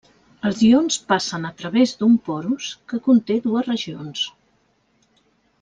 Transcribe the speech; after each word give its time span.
Els 0.49 0.61
ions 0.67 0.95
passen 1.11 1.45
a 1.49 1.51
través 1.59 1.93
d'un 2.01 2.17
porus 2.29 2.71
que 2.93 3.01
conté 3.11 3.39
dues 3.47 3.71
regions. 3.71 4.27